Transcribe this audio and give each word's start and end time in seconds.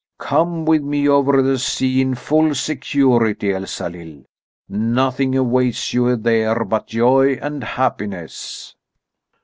Come 0.17 0.65
with 0.65 0.81
me 0.81 1.07
over 1.07 1.43
the 1.43 1.59
sea 1.59 2.01
in 2.01 2.15
full 2.15 2.55
security, 2.55 3.53
Elsalill! 3.53 4.23
Nothing 4.67 5.35
awaits 5.35 5.93
you 5.93 6.15
there 6.15 6.65
but 6.65 6.87
joy 6.87 7.37
and 7.39 7.63
happiness." 7.63 8.75